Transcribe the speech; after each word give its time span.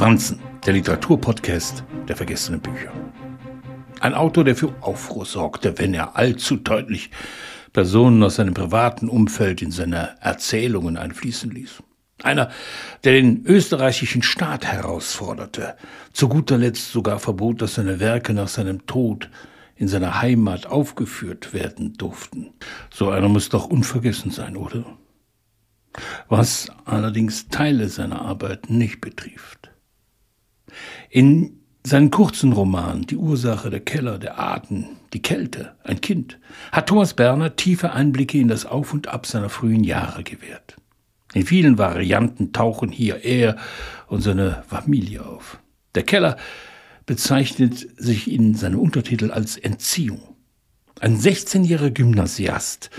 Franzen, 0.00 0.40
der 0.64 0.72
Literaturpodcast 0.72 1.84
der 2.08 2.16
vergessenen 2.16 2.62
Bücher. 2.62 2.90
Ein 4.00 4.14
Autor, 4.14 4.44
der 4.44 4.56
für 4.56 4.74
Aufruhr 4.80 5.26
sorgte, 5.26 5.78
wenn 5.78 5.92
er 5.92 6.16
allzu 6.16 6.56
deutlich 6.56 7.10
Personen 7.74 8.22
aus 8.22 8.36
seinem 8.36 8.54
privaten 8.54 9.10
Umfeld 9.10 9.60
in 9.60 9.70
seine 9.70 10.16
Erzählungen 10.22 10.96
einfließen 10.96 11.50
ließ. 11.50 11.82
Einer, 12.22 12.48
der 13.04 13.12
den 13.12 13.44
österreichischen 13.44 14.22
Staat 14.22 14.64
herausforderte, 14.64 15.76
zu 16.14 16.30
guter 16.30 16.56
Letzt 16.56 16.92
sogar 16.92 17.18
verbot, 17.18 17.60
dass 17.60 17.74
seine 17.74 18.00
Werke 18.00 18.32
nach 18.32 18.48
seinem 18.48 18.86
Tod 18.86 19.28
in 19.76 19.88
seiner 19.88 20.22
Heimat 20.22 20.64
aufgeführt 20.64 21.52
werden 21.52 21.92
durften. 21.98 22.54
So 22.90 23.10
einer 23.10 23.28
muss 23.28 23.50
doch 23.50 23.66
unvergessen 23.66 24.30
sein, 24.30 24.56
oder? 24.56 24.96
Was 26.30 26.72
allerdings 26.86 27.48
Teile 27.48 27.90
seiner 27.90 28.22
Arbeit 28.22 28.70
nicht 28.70 29.02
betrifft. 29.02 29.69
In 31.08 31.60
seinen 31.84 32.10
kurzen 32.10 32.52
Roman 32.52 33.02
Die 33.02 33.16
Ursache 33.16 33.70
der 33.70 33.80
Keller, 33.80 34.18
der 34.18 34.38
Atem, 34.38 34.86
die 35.12 35.22
Kälte, 35.22 35.74
ein 35.82 36.00
Kind, 36.00 36.38
hat 36.72 36.88
Thomas 36.88 37.14
Berner 37.14 37.56
tiefe 37.56 37.92
Einblicke 37.92 38.38
in 38.38 38.48
das 38.48 38.66
Auf 38.66 38.92
und 38.92 39.08
Ab 39.08 39.26
seiner 39.26 39.48
frühen 39.48 39.84
Jahre 39.84 40.22
gewährt. 40.22 40.76
In 41.32 41.46
vielen 41.46 41.78
Varianten 41.78 42.52
tauchen 42.52 42.90
hier 42.90 43.24
er 43.24 43.56
und 44.08 44.20
seine 44.20 44.64
Familie 44.68 45.24
auf. 45.24 45.60
Der 45.94 46.02
Keller 46.02 46.36
bezeichnet 47.06 47.88
sich 47.96 48.30
in 48.30 48.54
seinem 48.54 48.80
Untertitel 48.80 49.30
als 49.30 49.56
Entziehung. 49.56 50.36
Ein 51.00 51.18
16-jähriger 51.18 51.90
Gymnasiast 51.90 52.90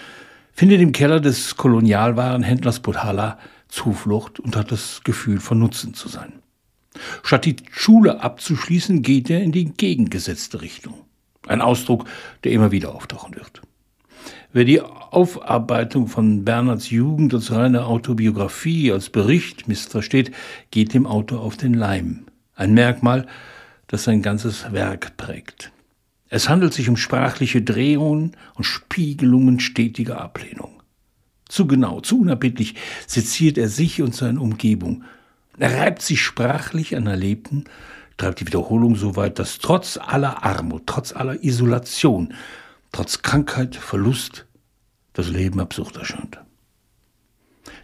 findet 0.54 0.82
im 0.82 0.92
Keller 0.92 1.20
des 1.20 1.56
Kolonialwarenhändlers 1.56 2.80
Podhala 2.80 3.38
Zuflucht 3.68 4.40
und 4.40 4.56
hat 4.56 4.72
das 4.72 5.02
Gefühl 5.04 5.40
von 5.40 5.60
Nutzen 5.60 5.94
zu 5.94 6.10
sein. 6.10 6.34
Statt 7.24 7.46
die 7.46 7.56
Schule 7.72 8.22
abzuschließen, 8.22 9.02
geht 9.02 9.30
er 9.30 9.42
in 9.42 9.52
die 9.52 9.62
entgegengesetzte 9.62 10.62
Richtung. 10.62 10.96
Ein 11.48 11.62
Ausdruck, 11.62 12.06
der 12.44 12.52
immer 12.52 12.72
wieder 12.72 12.94
auftauchen 12.94 13.36
wird. 13.36 13.62
Wer 14.54 14.66
die 14.66 14.82
Aufarbeitung 14.82 16.08
von 16.08 16.44
Bernhards 16.44 16.90
Jugend 16.90 17.34
als 17.34 17.52
reine 17.52 17.86
Autobiografie, 17.86 18.92
als 18.92 19.10
Bericht 19.10 19.68
missversteht, 19.68 20.32
geht 20.72 20.94
dem 20.94 21.08
Autor 21.08 21.42
auf 21.42 21.58
den 21.58 21.74
Leim. 21.74 22.26
Ein 22.54 22.74
Merkmal, 22.74 23.28
das 23.88 24.04
sein 24.04 24.22
ganzes 24.22 24.72
Werk 24.72 25.16
prägt. 25.18 25.72
Es 26.30 26.48
handelt 26.48 26.74
sich 26.74 26.90
um 26.90 26.98
sprachliche 26.98 27.62
Drehungen 27.62 28.38
und 28.56 28.64
Spiegelungen 28.64 29.60
stetiger 29.60 30.22
Ablehnung. 30.22 30.82
Zu 31.48 31.68
genau, 31.68 32.00
zu 32.00 32.22
unerbittlich 32.22 32.76
seziert 33.08 33.58
er 33.58 33.68
sich 33.68 34.02
und 34.02 34.16
seine 34.16 34.40
Umgebung, 34.40 35.04
er 35.58 35.78
reibt 35.80 36.02
sich 36.02 36.22
sprachlich 36.22 36.96
an 36.96 37.08
Erlebten, 37.08 37.66
treibt 38.18 38.40
die 38.40 38.48
Wiederholung 38.48 38.96
so 38.96 39.16
weit, 39.16 39.40
dass 39.40 39.60
trotz 39.60 39.98
aller 39.98 40.44
Armut, 40.44 40.84
trotz 40.86 41.14
aller 41.14 41.44
Isolation, 41.44 42.34
trotz 42.92 43.22
Krankheit, 43.22 43.76
Verlust, 43.76 44.46
das 45.14 45.30
Leben 45.30 45.60
absurd 45.60 45.98
erscheint. 45.98 46.40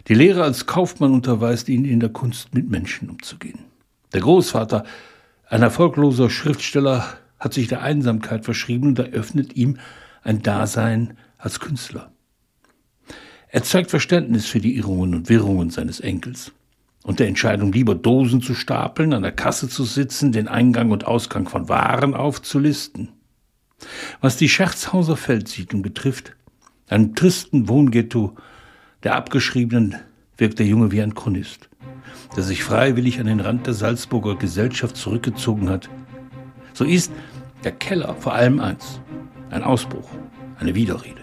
Die 0.08 0.14
Lehre 0.14 0.42
als 0.42 0.66
Kaufmann 0.66 1.12
unterweist 1.12 1.68
ihn 1.68 1.84
in 1.84 2.00
der 2.00 2.08
Kunst, 2.08 2.54
mit 2.54 2.70
Menschen 2.70 3.10
umzugehen. 3.10 3.64
Der 4.12 4.22
Großvater, 4.22 4.84
ein 5.48 5.62
erfolgloser 5.62 6.30
Schriftsteller, 6.30 7.04
hat 7.38 7.54
sich 7.54 7.68
der 7.68 7.82
Einsamkeit 7.82 8.44
verschrieben 8.44 8.88
und 8.88 8.98
eröffnet 8.98 9.54
ihm 9.54 9.78
ein 10.22 10.42
Dasein 10.42 11.16
als 11.36 11.60
Künstler. 11.60 12.10
Er 13.48 13.62
zeigt 13.62 13.90
Verständnis 13.90 14.46
für 14.46 14.60
die 14.60 14.76
Irrungen 14.76 15.14
und 15.14 15.28
Wirrungen 15.28 15.70
seines 15.70 16.00
Enkels 16.00 16.52
und 17.08 17.20
der 17.20 17.26
Entscheidung, 17.26 17.72
lieber 17.72 17.94
Dosen 17.94 18.42
zu 18.42 18.54
stapeln, 18.54 19.14
an 19.14 19.22
der 19.22 19.32
Kasse 19.32 19.66
zu 19.66 19.84
sitzen, 19.84 20.30
den 20.30 20.46
Eingang 20.46 20.90
und 20.90 21.06
Ausgang 21.06 21.48
von 21.48 21.70
Waren 21.70 22.12
aufzulisten. 22.12 23.08
Was 24.20 24.36
die 24.36 24.50
Scherzhauser 24.50 25.16
Feldsiedlung 25.16 25.80
betrifft, 25.80 26.36
einem 26.86 27.14
tristen 27.14 27.66
Wohnghetto 27.66 28.36
der 29.04 29.14
Abgeschriebenen, 29.14 29.96
wirkt 30.36 30.58
der 30.58 30.66
Junge 30.66 30.92
wie 30.92 31.00
ein 31.00 31.14
Chronist, 31.14 31.70
der 32.36 32.42
sich 32.42 32.62
freiwillig 32.62 33.18
an 33.20 33.26
den 33.26 33.40
Rand 33.40 33.66
der 33.66 33.72
Salzburger 33.72 34.36
Gesellschaft 34.36 34.94
zurückgezogen 34.94 35.70
hat. 35.70 35.88
So 36.74 36.84
ist 36.84 37.10
der 37.64 37.72
Keller 37.72 38.16
vor 38.16 38.34
allem 38.34 38.60
eins, 38.60 39.00
ein 39.48 39.62
Ausbruch, 39.62 40.10
eine 40.58 40.74
Widerrede. 40.74 41.22